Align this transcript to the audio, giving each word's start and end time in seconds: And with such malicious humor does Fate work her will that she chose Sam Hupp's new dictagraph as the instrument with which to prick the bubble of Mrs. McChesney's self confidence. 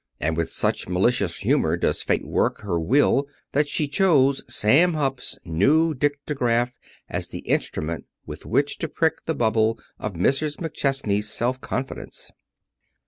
And 0.19 0.35
with 0.35 0.51
such 0.51 0.87
malicious 0.89 1.37
humor 1.37 1.77
does 1.77 2.01
Fate 2.01 2.25
work 2.25 2.61
her 2.61 2.79
will 2.79 3.27
that 3.51 3.67
she 3.67 3.87
chose 3.87 4.41
Sam 4.51 4.95
Hupp's 4.95 5.37
new 5.45 5.93
dictagraph 5.93 6.73
as 7.07 7.27
the 7.27 7.41
instrument 7.47 8.07
with 8.25 8.43
which 8.43 8.79
to 8.79 8.87
prick 8.87 9.23
the 9.27 9.35
bubble 9.35 9.77
of 9.99 10.13
Mrs. 10.13 10.57
McChesney's 10.57 11.29
self 11.31 11.61
confidence. 11.61 12.31